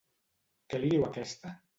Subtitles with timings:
[0.73, 1.53] Què li diu aquesta?